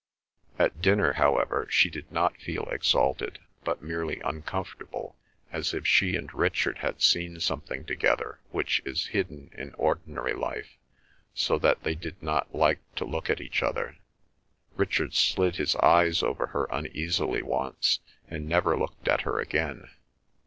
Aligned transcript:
At 0.57 0.81
dinner, 0.81 1.13
however, 1.13 1.67
she 1.69 1.87
did 1.91 2.11
not 2.11 2.39
feel 2.41 2.63
exalted, 2.69 3.37
but 3.63 3.83
merely 3.83 4.19
uncomfortable, 4.21 5.15
as 5.51 5.75
if 5.75 5.85
she 5.85 6.15
and 6.15 6.33
Richard 6.33 6.79
had 6.79 7.03
seen 7.03 7.39
something 7.39 7.85
together 7.85 8.39
which 8.49 8.81
is 8.83 9.05
hidden 9.13 9.51
in 9.55 9.75
ordinary 9.75 10.33
life, 10.33 10.75
so 11.35 11.59
that 11.59 11.83
they 11.83 11.93
did 11.93 12.19
not 12.23 12.55
like 12.55 12.79
to 12.95 13.05
look 13.05 13.29
at 13.29 13.41
each 13.41 13.61
other. 13.61 13.95
Richard 14.75 15.13
slid 15.13 15.57
his 15.57 15.75
eyes 15.75 16.23
over 16.23 16.47
her 16.47 16.67
uneasily 16.71 17.43
once, 17.43 17.99
and 18.27 18.49
never 18.49 18.75
looked 18.75 19.07
at 19.07 19.21
her 19.21 19.39
again. 19.39 19.87